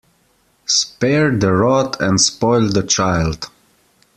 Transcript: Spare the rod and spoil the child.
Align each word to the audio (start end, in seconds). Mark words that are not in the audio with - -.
Spare 0.65 1.29
the 1.37 1.53
rod 1.53 2.01
and 2.01 2.19
spoil 2.19 2.69
the 2.69 2.81
child. 2.81 3.51